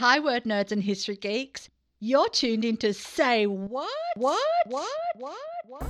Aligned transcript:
Hi, 0.00 0.18
word 0.18 0.44
nerds 0.44 0.72
and 0.72 0.82
history 0.82 1.16
geeks. 1.16 1.68
You're 1.98 2.30
tuned 2.30 2.64
in 2.64 2.78
to 2.78 2.94
Say 2.94 3.46
What? 3.46 3.86
What? 4.16 4.40
What? 4.64 4.88
What? 5.16 5.36
What? 5.66 5.84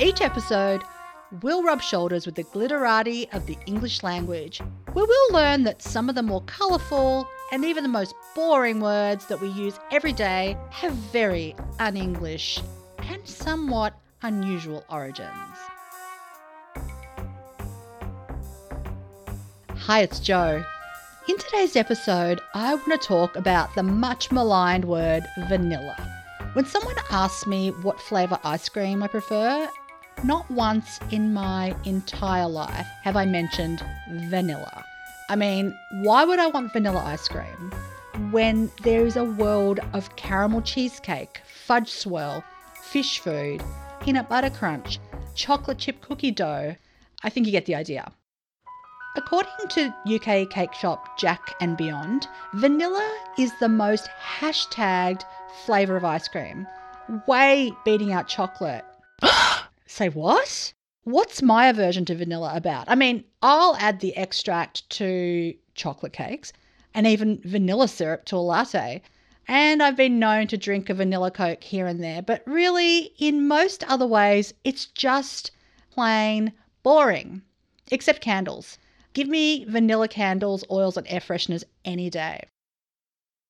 Each 0.00 0.20
episode, 0.20 0.82
we'll 1.40 1.62
rub 1.62 1.82
shoulders 1.82 2.26
with 2.26 2.34
the 2.34 2.42
glitterati 2.42 3.32
of 3.32 3.46
the 3.46 3.56
English 3.66 4.02
language, 4.02 4.60
where 4.92 5.06
we'll 5.06 5.32
learn 5.32 5.62
that 5.62 5.82
some 5.82 6.08
of 6.08 6.16
the 6.16 6.22
more 6.24 6.42
colourful 6.46 7.28
and 7.52 7.64
even 7.64 7.84
the 7.84 7.88
most 7.88 8.12
boring 8.34 8.80
words 8.80 9.26
that 9.26 9.40
we 9.40 9.50
use 9.50 9.78
every 9.92 10.12
day 10.12 10.56
have 10.70 10.94
very 10.94 11.54
un 11.78 11.96
English 11.96 12.58
and 12.98 13.24
somewhat 13.24 13.94
unusual 14.22 14.84
origins. 14.88 15.30
Hi, 19.76 20.00
it's 20.00 20.18
Joe. 20.18 20.64
In 21.28 21.38
today's 21.38 21.76
episode, 21.76 22.40
I 22.52 22.74
want 22.74 23.00
to 23.00 23.06
talk 23.06 23.36
about 23.36 23.72
the 23.76 23.84
much 23.84 24.32
maligned 24.32 24.84
word 24.84 25.24
vanilla. 25.48 25.94
When 26.54 26.64
someone 26.64 26.96
asks 27.12 27.46
me 27.46 27.70
what 27.70 28.00
flavour 28.00 28.40
ice 28.42 28.68
cream 28.68 29.04
I 29.04 29.06
prefer, 29.06 29.68
not 30.24 30.50
once 30.50 30.98
in 31.12 31.32
my 31.32 31.76
entire 31.84 32.48
life 32.48 32.88
have 33.04 33.14
I 33.14 33.24
mentioned 33.24 33.84
vanilla. 34.10 34.84
I 35.28 35.36
mean, 35.36 35.72
why 36.02 36.24
would 36.24 36.40
I 36.40 36.48
want 36.48 36.72
vanilla 36.72 37.04
ice 37.04 37.28
cream 37.28 37.72
when 38.32 38.68
there 38.82 39.06
is 39.06 39.14
a 39.14 39.22
world 39.22 39.78
of 39.92 40.16
caramel 40.16 40.62
cheesecake, 40.62 41.40
fudge 41.46 41.88
swirl, 41.88 42.42
fish 42.82 43.20
food, 43.20 43.62
peanut 44.00 44.28
butter 44.28 44.50
crunch, 44.50 44.98
chocolate 45.36 45.78
chip 45.78 46.00
cookie 46.00 46.32
dough? 46.32 46.74
I 47.22 47.30
think 47.30 47.46
you 47.46 47.52
get 47.52 47.66
the 47.66 47.76
idea. 47.76 48.10
According 49.14 49.68
to 49.68 49.94
UK 50.06 50.48
cake 50.48 50.72
shop 50.72 51.18
Jack 51.18 51.54
and 51.60 51.76
Beyond, 51.76 52.28
vanilla 52.54 53.18
is 53.36 53.52
the 53.58 53.68
most 53.68 54.08
hashtagged 54.08 55.24
flavour 55.66 55.98
of 55.98 56.04
ice 56.04 56.28
cream, 56.28 56.66
way 57.26 57.72
beating 57.84 58.14
out 58.14 58.26
chocolate. 58.26 58.86
Say 59.86 60.08
what? 60.08 60.72
What's 61.04 61.42
my 61.42 61.66
aversion 61.66 62.06
to 62.06 62.14
vanilla 62.14 62.52
about? 62.54 62.88
I 62.88 62.94
mean, 62.94 63.24
I'll 63.42 63.76
add 63.76 64.00
the 64.00 64.16
extract 64.16 64.88
to 64.90 65.52
chocolate 65.74 66.14
cakes 66.14 66.54
and 66.94 67.06
even 67.06 67.42
vanilla 67.44 67.88
syrup 67.88 68.24
to 68.26 68.36
a 68.36 68.38
latte. 68.38 69.02
And 69.46 69.82
I've 69.82 69.96
been 69.96 70.18
known 70.18 70.46
to 70.46 70.56
drink 70.56 70.88
a 70.88 70.94
vanilla 70.94 71.30
coke 71.30 71.64
here 71.64 71.86
and 71.86 72.02
there, 72.02 72.22
but 72.22 72.42
really, 72.46 73.12
in 73.18 73.46
most 73.46 73.84
other 73.84 74.06
ways, 74.06 74.54
it's 74.64 74.86
just 74.86 75.50
plain 75.90 76.54
boring. 76.82 77.42
Except 77.90 78.22
candles. 78.22 78.78
Give 79.14 79.28
me 79.28 79.64
vanilla 79.64 80.08
candles, 80.08 80.64
oils, 80.70 80.96
and 80.96 81.06
air 81.08 81.20
fresheners 81.20 81.64
any 81.84 82.08
day. 82.08 82.44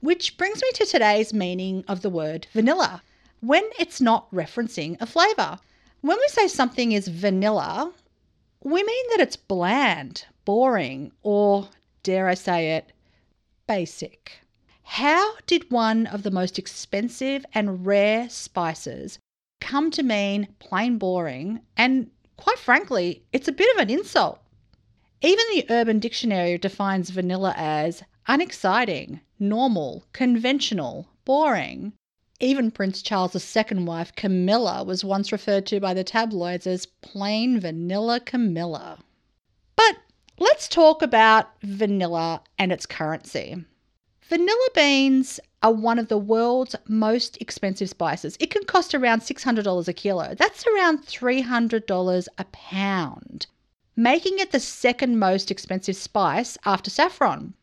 Which 0.01 0.37
brings 0.37 0.61
me 0.61 0.71
to 0.75 0.87
today's 0.87 1.33
meaning 1.33 1.85
of 1.87 2.03
the 2.03 2.11
word 2.11 2.49
vanilla 2.53 3.03
when 3.41 3.63
it's 3.79 4.01
not 4.01 4.31
referencing 4.33 4.97
a 5.01 5.07
flavour. 5.07 5.59
When 6.01 6.19
we 6.19 6.29
say 6.29 6.49
something 6.49 6.91
is 6.91 7.07
vanilla, 7.07 7.93
we 8.65 8.83
mean 8.83 9.05
that 9.11 9.21
it's 9.21 9.37
bland, 9.37 10.27
boring, 10.45 11.13
or, 11.23 11.69
dare 12.03 12.27
I 12.29 12.35
say 12.35 12.73
it, 12.73 12.93
basic. 13.69 14.41
How 14.83 15.37
did 15.47 15.71
one 15.71 16.09
of 16.09 16.25
the 16.25 16.31
most 16.33 16.59
expensive 16.59 17.47
and 17.55 17.87
rare 17.87 18.29
spices 18.29 19.21
come 19.61 19.93
to 19.93 20.03
mean 20.03 20.49
plain 20.59 20.99
boring? 20.99 21.61
And 21.77 22.11
quite 22.37 22.59
frankly, 22.59 23.23
it's 23.33 23.47
a 23.47 23.53
bit 23.53 23.73
of 23.77 23.83
an 23.83 23.91
insult. 23.91 24.42
Even 25.25 25.45
the 25.55 25.67
Urban 25.70 26.01
Dictionary 26.01 26.59
defines 26.59 27.11
vanilla 27.11 27.55
as 27.56 28.03
unexciting, 28.27 29.20
normal, 29.39 30.05
conventional, 30.12 31.06
boring. 31.25 31.92
Even 32.41 32.73
Prince 32.73 33.03
Charles's 33.03 33.45
second 33.45 33.87
wife, 33.87 34.12
Camilla, 34.17 34.83
was 34.83 35.05
once 35.05 35.31
referred 35.31 35.65
to 35.66 35.78
by 35.78 35.94
the 35.94 36.03
tabloids 36.03 36.66
as 36.66 36.87
plain 36.87 37.60
vanilla 37.60 38.19
Camilla. 38.19 38.99
But 39.77 39.99
let's 40.41 40.66
talk 40.66 41.03
about 41.03 41.50
vanilla 41.62 42.43
and 42.59 42.72
its 42.72 42.84
currency. 42.84 43.65
Vanilla 44.22 44.69
beans 44.75 45.39
are 45.62 45.72
one 45.72 46.00
of 46.00 46.09
the 46.09 46.19
world's 46.19 46.75
most 46.89 47.41
expensive 47.41 47.91
spices. 47.91 48.37
It 48.41 48.50
can 48.50 48.65
cost 48.65 48.93
around 48.93 49.21
$600 49.21 49.87
a 49.87 49.93
kilo. 49.93 50.34
That's 50.34 50.66
around 50.66 51.06
$300 51.06 52.28
a 52.39 52.44
pound 52.47 53.47
making 53.97 54.38
it 54.38 54.53
the 54.53 54.60
second 54.60 55.19
most 55.19 55.50
expensive 55.50 55.97
spice 55.97 56.56
after 56.64 56.91
saffron. 56.91 57.54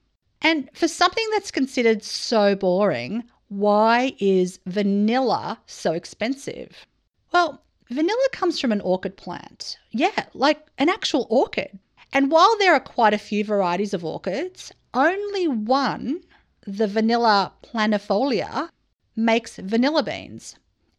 And 0.42 0.70
for 0.74 0.88
something 0.88 1.26
that's 1.32 1.52
considered 1.52 2.04
so 2.04 2.56
boring, 2.56 3.24
why 3.50 4.14
is 4.20 4.60
vanilla 4.66 5.60
so 5.66 5.94
expensive? 5.94 6.86
Well, 7.34 7.62
vanilla 7.90 8.28
comes 8.32 8.60
from 8.60 8.72
an 8.72 8.82
orchid 8.82 9.18
plant. 9.18 9.78
Yeah, 9.92 10.26
like 10.34 10.66
an 10.78 10.90
actual 10.90 11.28
orchid. 11.30 11.78
And 12.14 12.32
while 12.32 12.58
there 12.58 12.74
are 12.74 12.80
quite 12.80 13.14
a 13.14 13.20
few 13.20 13.44
varieties 13.44 13.94
of 13.94 14.06
orchids, 14.06 14.72
only 14.94 15.48
one, 15.48 16.22
the 16.66 16.88
vanilla 16.88 17.54
planifolia, 17.64 18.70
makes 19.16 19.58
vanilla 19.58 20.04
beans. 20.04 20.56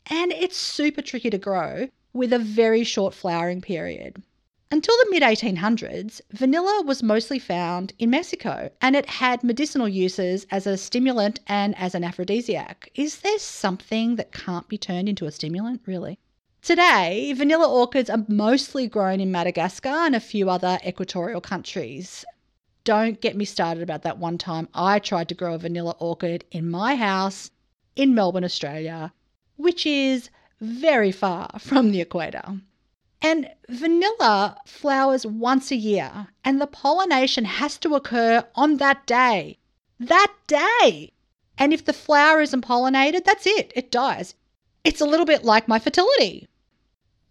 And 0.07 0.33
it's 0.33 0.57
super 0.57 1.03
tricky 1.03 1.31
to 1.31 1.39
grow 1.39 1.89
with 2.13 2.33
a 2.33 2.39
very 2.39 2.85
short 2.85 3.15
flowering 3.15 3.61
period. 3.61 4.23
Until 4.73 4.95
the 4.99 5.11
mid 5.11 5.25
1800s, 5.25 6.21
vanilla 6.31 6.85
was 6.87 7.03
mostly 7.03 7.41
found 7.41 7.93
in 7.99 8.11
Mexico 8.11 8.71
and 8.81 8.95
it 8.95 9.07
had 9.07 9.43
medicinal 9.43 9.89
uses 9.89 10.47
as 10.49 10.65
a 10.65 10.77
stimulant 10.77 11.41
and 11.49 11.77
as 11.77 11.97
an 11.97 12.05
aphrodisiac. 12.05 12.89
Is 12.95 13.19
there 13.19 13.41
something 13.41 14.15
that 14.15 14.31
can't 14.31 14.69
be 14.69 14.79
turned 14.79 15.09
into 15.09 15.27
a 15.27 15.33
stimulant, 15.33 15.83
really? 15.87 16.21
Today, 16.63 17.33
vanilla 17.33 17.69
orchids 17.69 18.09
are 18.09 18.25
mostly 18.29 18.87
grown 18.87 19.19
in 19.19 19.33
Madagascar 19.33 19.89
and 19.89 20.15
a 20.15 20.21
few 20.21 20.49
other 20.49 20.79
equatorial 20.87 21.41
countries. 21.41 22.25
Don't 22.85 23.21
get 23.21 23.37
me 23.37 23.45
started 23.45 23.83
about 23.83 24.03
that 24.03 24.19
one 24.19 24.39
time 24.39 24.69
I 24.73 25.01
tried 25.01 25.29
to 25.31 25.35
grow 25.35 25.55
a 25.55 25.59
vanilla 25.59 25.97
orchid 25.99 26.45
in 26.53 26.71
my 26.71 26.95
house 26.95 27.51
in 27.97 28.15
Melbourne, 28.15 28.45
Australia, 28.45 29.13
which 29.57 29.85
is 29.85 30.31
very 30.61 31.11
far 31.11 31.51
from 31.59 31.91
the 31.91 32.01
equator. 32.01 32.61
And 33.23 33.51
vanilla 33.69 34.57
flowers 34.65 35.27
once 35.27 35.71
a 35.71 35.77
year, 35.77 36.29
and 36.43 36.61
the 36.61 36.67
pollination 36.67 37.45
has 37.45 37.77
to 37.79 37.95
occur 37.95 38.47
on 38.55 38.79
that 38.79 39.07
day. 39.07 39.59
That 39.99 40.35
day! 40.47 41.13
And 41.59 41.75
if 41.75 41.85
the 41.85 41.93
flower 41.93 42.41
isn't 42.41 42.65
pollinated, 42.65 43.25
that's 43.25 43.47
it, 43.47 43.73
it 43.77 43.91
dies. 43.91 44.35
It's 44.83 45.03
a 45.03 45.07
little 45.07 45.27
bit 45.27 45.45
like 45.45 45.69
my 45.69 45.79
fertility. 45.79 46.49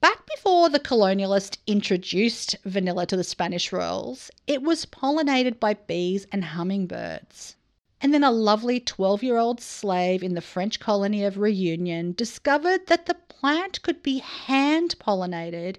Back 0.02 0.28
before 0.28 0.70
the 0.70 0.80
colonialist 0.80 1.58
introduced 1.66 2.56
vanilla 2.64 3.08
to 3.08 3.18
the 3.18 3.24
Spanish 3.24 3.72
royals, 3.72 4.30
it 4.46 4.62
was 4.62 4.86
pollinated 4.86 5.60
by 5.60 5.74
bees 5.74 6.28
and 6.32 6.46
hummingbirds. 6.46 7.56
And 8.00 8.14
then 8.14 8.24
a 8.24 8.32
lovely 8.32 8.80
12 8.80 9.24
year 9.24 9.38
old 9.38 9.60
slave 9.60 10.24
in 10.24 10.36
the 10.36 10.42
French 10.42 10.80
colony 10.80 11.24
of 11.24 11.40
Reunion 11.40 12.14
discovered 12.14 12.86
that 12.88 13.08
the 13.08 13.18
plant 13.40 13.82
could 13.84 14.04
be 14.04 14.18
hand 14.20 14.96
pollinated. 15.00 15.78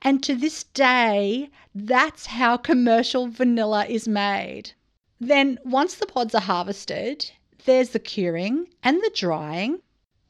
And 0.00 0.22
to 0.22 0.34
this 0.34 0.64
day, 0.64 1.50
that's 1.74 2.26
how 2.26 2.56
commercial 2.56 3.28
vanilla 3.28 3.84
is 3.84 4.08
made. 4.08 4.72
Then, 5.20 5.58
once 5.62 5.94
the 5.94 6.06
pods 6.06 6.34
are 6.34 6.40
harvested, 6.40 7.30
there's 7.66 7.90
the 7.90 7.98
curing 7.98 8.68
and 8.82 8.96
the 8.98 9.12
drying, 9.14 9.80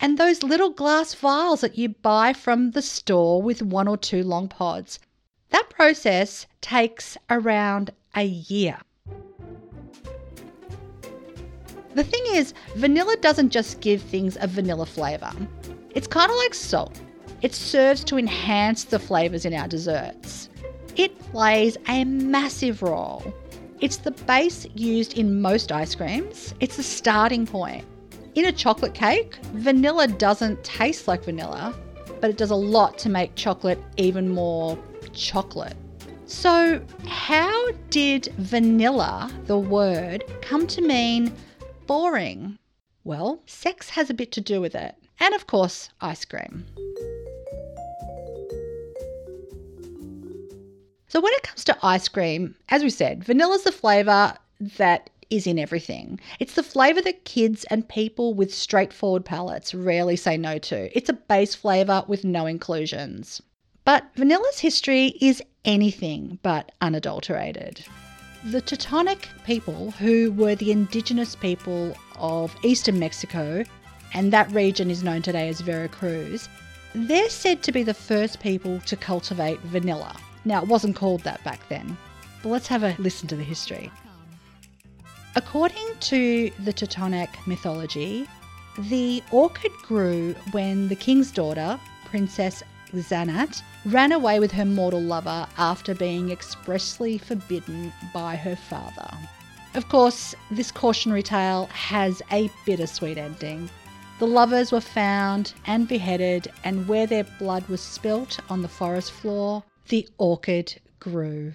and 0.01 0.19
those 0.19 0.43
little 0.43 0.71
glass 0.71 1.15
vials 1.15 1.61
that 1.61 1.79
you 1.79 1.91
buy 1.91 2.33
from 2.33 2.73
the 2.73 2.83
store 2.83 3.41
with 3.41 3.63
one 3.63 3.87
or 3.87 3.97
two 3.97 4.25
long 4.25 4.49
pods. 4.49 4.99
That 5.51 5.71
process 5.71 6.47
takes 6.61 7.17
around 7.31 7.93
a 8.15 8.25
year. 8.25 8.79
The 11.95 12.05
thing 12.05 12.25
is, 12.31 12.55
vanilla 12.75 13.17
doesn't 13.21 13.51
just 13.51 13.81
give 13.81 14.03
things 14.03 14.37
a 14.41 14.49
vanilla 14.49 14.87
flavour. 14.87 15.33
It's 15.95 16.07
kind 16.07 16.31
of 16.31 16.37
like 16.37 16.55
salt. 16.55 17.01
It 17.43 17.55
serves 17.55 18.05
to 18.05 18.19
enhance 18.19 18.85
the 18.85 18.99
flavours 18.99 19.45
in 19.45 19.53
our 19.53 19.69
desserts. 19.69 20.49
It 20.97 21.19
plays 21.31 21.77
a 21.89 22.05
massive 22.05 22.83
role. 22.83 23.23
It's 23.81 23.97
the 23.97 24.13
base 24.13 24.67
used 24.75 25.19
in 25.19 25.41
most 25.41 25.73
ice 25.73 25.95
creams, 25.95 26.55
it's 26.61 26.77
the 26.77 26.83
starting 26.83 27.47
point. 27.47 27.85
In 28.35 28.47
a 28.47 28.53
chocolate 28.53 28.95
cake, 28.95 29.37
vanilla 29.55 30.07
doesn't 30.09 30.63
taste 30.63 31.09
like 31.09 31.25
vanilla, 31.25 31.75
but 32.21 32.31
it 32.31 32.37
does 32.37 32.51
a 32.51 32.57
lot 32.57 32.97
to 32.99 33.09
make 33.09 33.35
chocolate 33.35 33.83
even 33.97 34.29
more 34.29 34.79
chocolate. 35.13 35.77
So, 36.27 36.81
how 37.07 37.73
did 37.91 38.33
vanilla, 38.39 39.31
the 39.47 39.59
word, 39.59 40.25
come 40.41 40.67
to 40.69 40.81
mean 40.81 41.35
boring? 41.87 42.59
Well, 43.05 43.43
sex 43.47 43.91
has 43.91 44.09
a 44.09 44.15
bit 44.15 44.33
to 44.33 44.41
do 44.41 44.61
with 44.61 44.75
it, 44.75 44.95
and 45.23 45.35
of 45.35 45.47
course, 45.47 45.89
ice 46.01 46.25
cream. 46.25 46.67
So, 51.07 51.21
when 51.21 51.33
it 51.35 51.43
comes 51.45 51.63
to 51.65 51.79
ice 51.83 52.09
cream, 52.09 52.57
as 52.71 52.83
we 52.83 52.91
said, 52.91 53.23
vanilla 53.23 53.55
is 53.55 53.63
the 53.63 53.71
flavour 53.71 54.37
that 54.79 55.11
is 55.31 55.47
in 55.47 55.59
everything. 55.59 56.19
It's 56.41 56.55
the 56.55 56.63
flavour 56.63 57.01
that 57.03 57.25
kids 57.25 57.65
and 57.71 57.89
people 57.89 58.35
with 58.35 58.53
straightforward 58.53 59.25
palates 59.25 59.75
rarely 59.75 60.17
say 60.17 60.37
no 60.37 60.59
to. 60.59 60.95
It's 60.97 61.09
a 61.09 61.15
base 61.15 61.55
flavour 61.55 62.05
with 62.09 62.25
no 62.25 62.47
inclusions. 62.47 63.41
But 63.85 64.05
vanilla's 64.17 64.59
history 64.59 65.15
is 65.21 65.43
anything 65.65 66.39
but 66.43 66.73
unadulterated. 66.81 67.85
The 68.45 68.61
Totonac 68.61 69.29
people, 69.47 69.93
who 69.93 70.33
were 70.33 70.57
the 70.57 70.73
indigenous 70.73 71.37
people 71.37 71.95
of 72.17 72.55
eastern 72.65 72.99
Mexico, 72.99 73.65
and 74.15 74.33
that 74.33 74.51
region 74.53 74.91
is 74.91 75.03
known 75.03 75.23
today 75.23 75.49
as 75.49 75.61
Veracruz, 75.61 76.49
they're 76.95 77.31
said 77.31 77.63
to 77.63 77.73
be 77.73 77.83
the 77.83 77.95
first 77.95 78.41
people 78.41 78.81
to 78.81 78.97
cultivate 78.97 79.61
vanilla. 79.61 80.15
Now, 80.45 80.63
it 80.63 80.69
wasn't 80.69 80.97
called 80.97 81.23
that 81.23 81.43
back 81.45 81.69
then, 81.69 81.97
but 82.43 82.51
let's 82.51 82.67
have 82.67 82.83
a 82.83 82.95
listen 82.99 83.29
to 83.29 83.37
the 83.37 83.45
history. 83.45 83.91
According 85.35 85.97
to 86.01 86.51
the 86.65 86.73
Totonac 86.73 87.47
mythology, 87.47 88.29
the 88.77 89.23
orchid 89.31 89.73
grew 89.83 90.35
when 90.51 90.89
the 90.89 90.97
king's 90.97 91.31
daughter, 91.31 91.81
Princess 92.05 92.63
Xanat, 92.93 93.63
ran 93.87 94.13
away 94.13 94.39
with 94.41 94.53
her 94.53 94.67
mortal 94.67 95.01
lover 95.01 95.47
after 95.57 95.95
being 95.95 96.31
expressly 96.31 97.17
forbidden 97.17 97.93
by 98.13 98.37
her 98.37 98.57
father. 98.57 99.11
Of 99.75 99.89
course, 99.89 100.35
this 100.51 100.71
cautionary 100.71 101.23
tale 101.23 101.67
has 101.67 102.21
a 102.31 102.51
bittersweet 102.67 103.17
ending. 103.17 103.71
The 104.19 104.27
lovers 104.27 104.71
were 104.71 104.81
found 104.81 105.53
and 105.67 105.89
beheaded, 105.89 106.53
and 106.63 106.87
where 106.87 107.07
their 107.07 107.25
blood 107.25 107.67
was 107.69 107.81
spilt 107.81 108.39
on 108.49 108.63
the 108.63 108.69
forest 108.69 109.11
floor, 109.11 109.65
the 109.89 110.09
orchid 110.19 110.81
grew. 111.01 111.55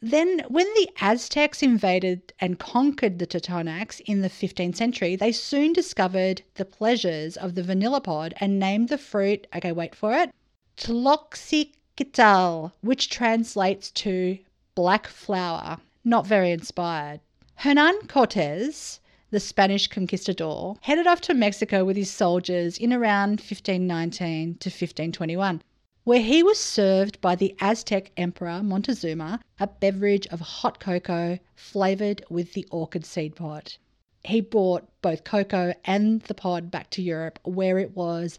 Then, 0.00 0.44
when 0.48 0.66
the 0.74 0.88
Aztecs 1.00 1.62
invaded 1.62 2.32
and 2.40 2.58
conquered 2.58 3.18
the 3.18 3.26
Totonacs 3.26 4.00
in 4.06 4.22
the 4.22 4.30
15th 4.30 4.76
century, 4.76 5.16
they 5.16 5.32
soon 5.32 5.72
discovered 5.72 6.42
the 6.54 6.64
pleasures 6.64 7.36
of 7.36 7.56
the 7.56 7.64
vanilla 7.64 8.00
pod 8.00 8.32
and 8.38 8.60
named 8.60 8.88
the 8.90 8.96
fruit, 8.96 9.46
okay, 9.54 9.72
wait 9.72 9.94
for 9.94 10.14
it, 10.14 10.30
Tloxyquetzal, 10.76 12.72
which 12.80 13.10
translates 13.10 13.90
to 13.90 14.38
black 14.76 15.08
flower. 15.08 15.78
Not 16.04 16.26
very 16.26 16.52
inspired. 16.52 17.20
Hernan 17.56 18.06
Cortez, 18.06 19.00
the 19.30 19.40
Spanish 19.40 19.88
conquistador, 19.88 20.76
headed 20.82 21.06
off 21.06 21.20
to 21.22 21.34
Mexico 21.34 21.84
with 21.84 21.96
his 21.96 22.10
soldiers 22.10 22.78
in 22.78 22.92
around 22.92 23.40
1519 23.40 24.54
to 24.54 24.68
1521 24.68 25.62
where 26.08 26.22
he 26.22 26.42
was 26.42 26.58
served 26.58 27.20
by 27.20 27.36
the 27.36 27.54
Aztec 27.60 28.10
Emperor 28.16 28.62
Montezuma 28.62 29.40
a 29.60 29.66
beverage 29.66 30.26
of 30.28 30.40
hot 30.40 30.80
cocoa 30.80 31.38
flavoured 31.54 32.24
with 32.30 32.54
the 32.54 32.66
orchid 32.70 33.04
seed 33.04 33.36
pod. 33.36 33.74
He 34.24 34.40
brought 34.40 34.88
both 35.02 35.24
cocoa 35.24 35.74
and 35.84 36.22
the 36.22 36.32
pod 36.32 36.70
back 36.70 36.88
to 36.92 37.02
Europe, 37.02 37.38
where 37.42 37.78
it 37.78 37.94
was 37.94 38.38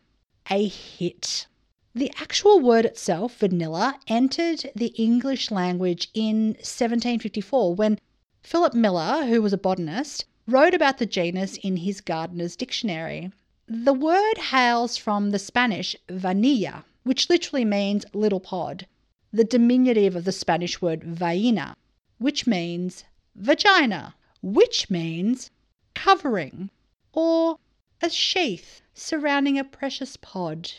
a 0.50 0.68
hit. 0.68 1.46
The 1.94 2.12
actual 2.20 2.60
word 2.60 2.86
itself, 2.86 3.38
vanilla, 3.38 4.00
entered 4.08 4.72
the 4.76 4.92
English 4.98 5.52
language 5.52 6.10
in 6.16 6.54
1754 6.54 7.76
when 7.76 8.00
Philip 8.42 8.74
Miller, 8.74 9.28
who 9.28 9.44
was 9.44 9.54
a 9.54 9.60
botanist, 9.60 10.26
wrote 10.52 10.74
about 10.74 10.98
the 10.98 11.06
genus 11.06 11.58
in 11.58 11.78
his 11.78 12.02
Gardener's 12.02 12.56
Dictionary. 12.56 13.32
The 13.68 13.94
word 13.94 14.38
hails 14.38 14.98
from 14.98 15.30
the 15.30 15.38
Spanish 15.38 15.96
vanilla, 16.10 16.86
which 17.04 17.30
literally 17.30 17.66
means 17.66 18.04
little 18.14 18.40
pod, 18.40 18.88
the 19.32 19.44
diminutive 19.44 20.16
of 20.16 20.26
the 20.26 20.32
Spanish 20.32 20.82
word 20.82 21.04
vaina, 21.04 21.76
which 22.18 22.48
means 22.48 23.04
vagina, 23.36 24.16
which 24.42 24.90
means 24.90 25.52
covering, 25.94 26.72
or 27.14 27.60
a 28.02 28.10
sheath 28.10 28.82
surrounding 28.96 29.60
a 29.60 29.64
precious 29.64 30.18
pod. 30.18 30.72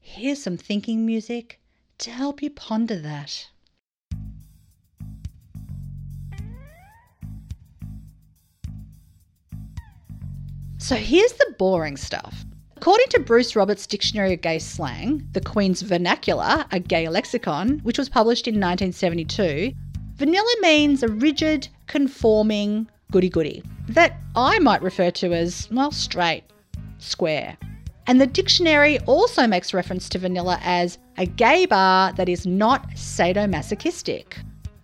Here's 0.00 0.42
some 0.42 0.56
thinking 0.56 1.04
music 1.04 1.60
to 1.98 2.10
help 2.10 2.42
you 2.42 2.48
ponder 2.48 2.98
that. 3.00 3.48
So 10.86 10.94
here's 10.94 11.32
the 11.32 11.52
boring 11.58 11.96
stuff. 11.96 12.44
According 12.76 13.08
to 13.08 13.18
Bruce 13.18 13.56
Rodgers' 13.56 13.88
Dictionary 13.88 14.34
of 14.34 14.40
Gay 14.40 14.60
Slang, 14.60 15.26
The 15.32 15.40
Queen's 15.40 15.82
Vernacular, 15.82 16.64
a 16.70 16.78
gay 16.78 17.08
lexicon, 17.08 17.80
which 17.80 17.98
was 17.98 18.08
published 18.08 18.46
in 18.46 18.54
1972, 18.54 19.72
vanilla 20.14 20.54
means 20.60 21.02
a 21.02 21.08
rigid, 21.08 21.66
conforming 21.88 22.88
goody 23.10 23.28
goody 23.28 23.64
that 23.88 24.16
I 24.36 24.60
might 24.60 24.80
refer 24.80 25.10
to 25.10 25.34
as, 25.34 25.68
well, 25.72 25.90
straight, 25.90 26.44
square. 26.98 27.56
And 28.06 28.20
the 28.20 28.28
dictionary 28.28 29.00
also 29.06 29.48
makes 29.48 29.74
reference 29.74 30.08
to 30.10 30.20
vanilla 30.20 30.60
as 30.62 30.98
a 31.18 31.26
gay 31.26 31.66
bar 31.66 32.12
that 32.12 32.28
is 32.28 32.46
not 32.46 32.90
sadomasochistic. 32.90 34.34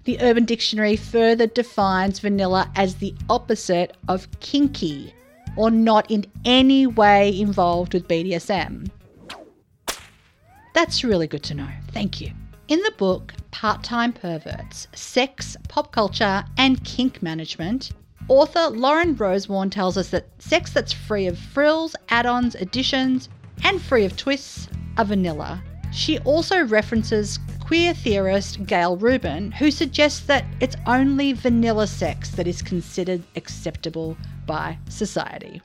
The 0.03 0.21
Urban 0.21 0.47
Dictionary 0.47 0.97
further 0.97 1.47
defines 1.47 2.19
vanilla 2.19 2.69
as 2.75 2.97
the 2.97 3.15
opposite 3.31 3.97
of 4.09 4.27
kinky, 4.41 5.15
or 5.57 5.71
not 5.71 6.11
in 6.11 6.27
any 6.45 6.87
way 6.87 7.39
involved 7.39 7.95
with 7.95 8.09
BDSM. 8.09 8.91
That's 10.75 11.05
really 11.05 11.27
good 11.27 11.43
to 11.45 11.55
know. 11.55 11.69
Thank 11.93 12.21
you. 12.21 12.33
In 12.69 12.81
the 12.81 12.93
book 12.97 13.35
Part 13.51 13.83
Time 13.83 14.13
Perverts 14.13 14.89
Sex, 14.95 15.57
Pop 15.69 15.93
Culture, 15.93 16.45
and 16.57 16.83
Kink 16.85 17.23
Management, 17.23 17.93
author 18.29 18.69
Lauren 18.69 19.15
Rosewarne 19.15 19.69
tells 19.69 19.99
us 19.99 20.09
that 20.11 20.29
sex 20.39 20.73
that's 20.73 20.93
free 20.93 21.27
of 21.27 21.39
frills, 21.39 21.95
add 22.09 22.25
ons, 22.25 22.55
additions, 22.55 23.29
and 23.65 23.81
free 23.81 24.05
of 24.05 24.17
twists 24.17 24.69
are 24.97 25.05
vanilla. 25.05 25.63
She 25.93 26.19
also 26.21 26.65
references 26.65 27.39
queer 27.73 27.95
theorist 27.95 28.67
Gayle 28.67 28.99
Rubin, 28.99 29.51
who 29.51 29.71
suggests 29.71 30.21
that 30.27 30.45
it's 30.61 30.77
only 30.87 31.33
vanilla 31.33 31.87
sex 31.87 32.29
that 32.33 32.47
is 32.47 32.61
considered 32.61 33.23
acceptable 33.35 34.15
by 34.45 34.77
society. 34.91 35.63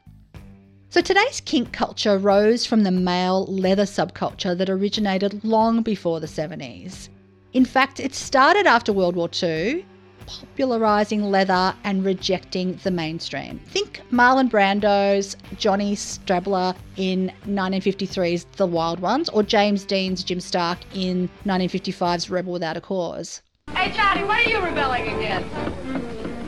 So 0.87 1.01
today's 1.01 1.41
kink 1.41 1.73
culture 1.73 2.17
rose 2.17 2.65
from 2.65 2.83
the 2.83 2.91
male 2.91 3.45
leather 3.47 3.83
subculture 3.83 4.57
that 4.57 4.69
originated 4.69 5.43
long 5.43 5.81
before 5.81 6.21
the 6.21 6.27
70s. 6.27 7.09
In 7.51 7.65
fact, 7.65 7.99
it 7.99 8.15
started 8.15 8.65
after 8.65 8.93
World 8.93 9.17
War 9.17 9.29
II, 9.43 9.85
popularising 10.27 11.23
leather 11.23 11.73
and 11.83 12.05
rejecting 12.05 12.79
the 12.83 12.91
mainstream. 12.91 13.59
Think 13.65 14.01
Marlon 14.11 14.49
Brando's 14.49 15.35
Johnny 15.57 15.95
Strabler 15.95 16.75
in 16.97 17.31
1953's 17.47 18.45
The 18.57 18.67
Wild 18.67 18.99
Ones, 18.99 19.29
or 19.29 19.41
James 19.41 19.83
Dean's 19.83 20.23
Jim 20.23 20.39
Stark 20.39 20.77
in 20.93 21.27
1955's 21.45 22.29
Rebel 22.29 22.53
Without 22.53 22.77
a 22.77 22.81
Cause. 22.81 23.41
Hey, 23.71 23.91
Johnny, 23.91 24.23
what 24.23 24.45
are 24.45 24.49
you 24.49 24.59
rebelling 24.59 25.07
against? 25.07 25.49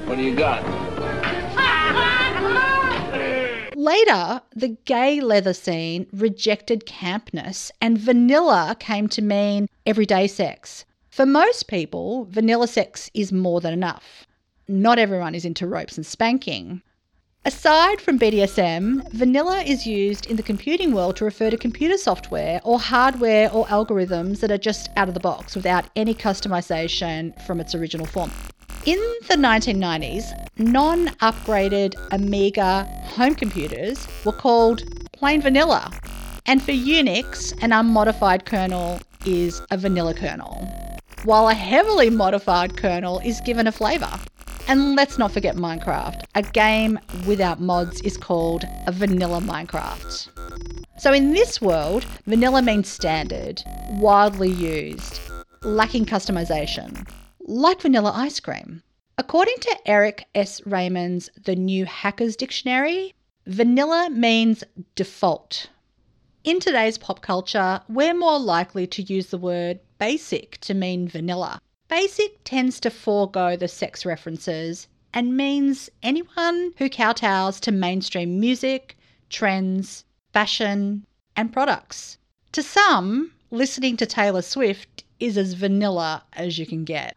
What 0.08 0.18
do 0.18 0.24
you 0.24 0.36
got? 0.36 0.64
Later, 3.76 4.42
the 4.54 4.76
gay 4.86 5.22
leather 5.22 5.54
scene 5.54 6.06
rejected 6.12 6.86
campness, 6.86 7.72
and 7.80 7.98
vanilla 7.98 8.76
came 8.78 9.08
to 9.08 9.22
mean 9.22 9.68
everyday 9.86 10.28
sex. 10.28 10.84
For 11.20 11.26
most 11.26 11.68
people, 11.68 12.28
vanilla 12.30 12.66
sex 12.66 13.12
is 13.14 13.34
more 13.34 13.60
than 13.60 13.74
enough. 13.74 14.26
Not 14.70 14.98
everyone 14.98 15.36
is 15.36 15.44
into 15.44 15.68
ropes 15.68 15.98
and 15.98 16.06
spanking. 16.06 16.82
Aside 17.44 18.00
from 18.00 18.18
BDSM, 18.18 19.12
vanilla 19.12 19.62
is 19.64 19.86
used 19.86 20.28
in 20.28 20.38
the 20.38 20.44
computing 20.44 20.94
world 20.94 21.18
to 21.18 21.26
refer 21.26 21.50
to 21.50 21.58
computer 21.58 21.98
software 21.98 22.62
or 22.64 22.80
hardware 22.80 23.52
or 23.52 23.66
algorithms 23.66 24.40
that 24.40 24.50
are 24.50 24.58
just 24.58 24.92
out 24.96 25.10
of 25.10 25.14
the 25.14 25.20
box 25.20 25.58
without 25.58 25.90
any 25.98 26.16
customization 26.16 27.38
from 27.46 27.60
its 27.60 27.76
original 27.76 28.06
form. 28.06 28.32
In 28.86 29.00
the 29.28 29.36
1990s, 29.36 30.24
non 30.58 31.08
upgraded 31.18 31.96
Amiga 32.14 32.86
home 33.04 33.36
computers 33.36 34.08
were 34.24 34.32
called 34.32 34.84
plain 35.12 35.42
vanilla. 35.42 35.92
And 36.46 36.64
for 36.64 36.72
Unix, 36.72 37.54
an 37.62 37.74
unmodified 37.74 38.46
kernel 38.46 39.02
is 39.26 39.62
a 39.70 39.78
vanilla 39.78 40.14
kernel, 40.14 40.66
while 41.24 41.48
a 41.50 41.54
heavily 41.54 42.10
modified 42.10 42.78
kernel 42.78 43.20
is 43.20 43.42
given 43.42 43.68
a 43.68 43.72
flavour. 43.72 44.12
And 44.68 44.96
let's 44.96 45.18
not 45.18 45.32
forget 45.32 45.56
Minecraft. 45.56 46.24
A 46.36 46.42
game 46.42 47.00
without 47.28 47.60
mods 47.60 48.02
is 48.02 48.18
called 48.18 48.66
a 48.88 48.92
vanilla 48.92 49.42
Minecraft. 49.42 50.30
So 50.98 51.14
in 51.14 51.34
this 51.34 51.62
world, 51.62 52.06
vanilla 52.26 52.62
means 52.62 52.88
standard, 52.88 53.64
widely 53.92 54.50
used, 54.50 55.20
lacking 55.64 56.06
customization 56.06 57.08
like 57.50 57.82
vanilla 57.82 58.12
ice 58.16 58.40
cream. 58.40 58.84
According 59.18 59.56
to 59.62 59.78
Eric 59.88 60.26
S. 60.36 60.62
Raymond's 60.68 61.30
The 61.44 61.56
New 61.56 61.86
Hackers 61.86 62.36
Dictionary, 62.36 63.16
vanilla 63.48 64.10
means 64.12 64.64
default. 64.96 65.68
In 66.44 66.60
today's 66.60 67.00
pop 67.00 67.22
culture, 67.22 67.82
we're 67.90 68.14
more 68.14 68.40
likely 68.40 68.86
to 68.88 69.02
use 69.02 69.28
the 69.28 69.38
word 69.40 69.80
basic 70.00 70.58
to 70.62 70.74
mean 70.74 71.08
vanilla. 71.08 71.62
Basic 71.90 72.44
tends 72.44 72.80
to 72.80 72.90
forego 72.90 73.56
the 73.56 73.68
sex 73.68 74.06
references 74.06 74.88
and 75.14 75.36
means 75.36 75.90
anyone 76.02 76.74
who 76.78 76.90
kowtows 76.90 77.60
to 77.62 77.72
mainstream 77.72 78.40
music, 78.40 78.98
trends, 79.30 80.06
fashion, 80.34 81.06
and 81.36 81.52
products. 81.52 82.18
To 82.54 82.64
some, 82.64 83.32
listening 83.52 83.98
to 83.98 84.06
Taylor 84.06 84.42
Swift 84.42 85.04
is 85.20 85.38
as 85.38 85.54
vanilla 85.54 86.24
as 86.34 86.58
you 86.58 86.66
can 86.66 86.86
get. 86.86 87.16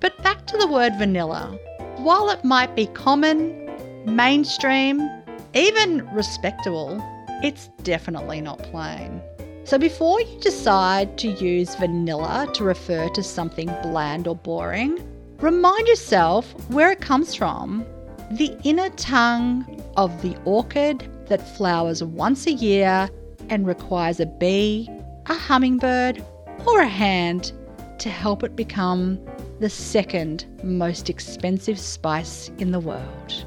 But 0.00 0.22
back 0.22 0.46
to 0.46 0.56
the 0.56 0.68
word 0.68 0.94
vanilla. 0.98 1.58
While 1.96 2.30
it 2.30 2.44
might 2.44 2.76
be 2.76 2.86
common, 2.86 3.70
mainstream, 4.04 5.08
even 5.54 6.06
respectable, 6.12 6.98
it's 7.42 7.68
definitely 7.82 8.40
not 8.40 8.58
plain. 8.58 9.22
So 9.64 9.78
before 9.78 10.20
you 10.20 10.38
decide 10.40 11.16
to 11.18 11.28
use 11.28 11.74
vanilla 11.76 12.46
to 12.52 12.64
refer 12.64 13.08
to 13.08 13.22
something 13.22 13.66
bland 13.82 14.28
or 14.28 14.36
boring, 14.36 14.98
remind 15.40 15.88
yourself 15.88 16.52
where 16.68 16.92
it 16.92 17.00
comes 17.00 17.34
from. 17.34 17.86
The 18.32 18.54
inner 18.62 18.90
tongue 18.90 19.82
of 19.96 20.20
the 20.20 20.36
orchid 20.44 21.08
that 21.28 21.56
flowers 21.56 22.04
once 22.04 22.46
a 22.46 22.52
year 22.52 23.08
and 23.48 23.66
requires 23.66 24.20
a 24.20 24.26
bee, 24.26 24.90
a 25.26 25.34
hummingbird, 25.34 26.22
or 26.66 26.82
a 26.82 26.86
hand 26.86 27.52
to 28.00 28.10
help 28.10 28.42
it 28.42 28.54
become 28.54 29.18
the 29.60 29.70
second 29.70 30.44
most 30.62 31.08
expensive 31.08 31.78
spice 31.78 32.50
in 32.58 32.70
the 32.70 32.80
world. 32.80 33.46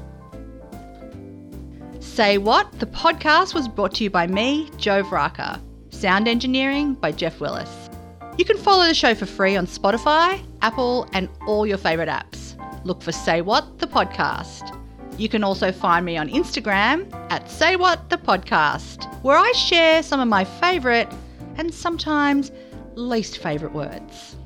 Say 2.00 2.38
What? 2.38 2.80
The 2.80 2.86
podcast 2.86 3.54
was 3.54 3.68
brought 3.68 3.94
to 3.96 4.04
you 4.04 4.10
by 4.10 4.26
me, 4.26 4.68
Joe 4.78 5.04
Vraka. 5.04 5.60
Sound 5.98 6.28
engineering 6.28 6.94
by 6.94 7.10
Jeff 7.10 7.40
Willis. 7.40 7.90
You 8.36 8.44
can 8.44 8.56
follow 8.56 8.86
the 8.86 8.94
show 8.94 9.16
for 9.16 9.26
free 9.26 9.56
on 9.56 9.66
Spotify, 9.66 10.40
Apple, 10.62 11.08
and 11.12 11.28
all 11.44 11.66
your 11.66 11.76
favourite 11.76 12.08
apps. 12.08 12.54
Look 12.84 13.02
for 13.02 13.10
Say 13.10 13.40
What? 13.40 13.80
The 13.80 13.88
podcast. 13.88 14.78
You 15.18 15.28
can 15.28 15.42
also 15.42 15.72
find 15.72 16.06
me 16.06 16.16
on 16.16 16.28
Instagram 16.28 17.12
at 17.32 17.50
Say 17.50 17.74
What? 17.74 18.10
The 18.10 18.16
podcast, 18.16 19.12
where 19.24 19.36
I 19.36 19.50
share 19.50 20.04
some 20.04 20.20
of 20.20 20.28
my 20.28 20.44
favourite 20.44 21.12
and 21.56 21.74
sometimes 21.74 22.52
least 22.94 23.38
favourite 23.38 23.74
words. 23.74 24.37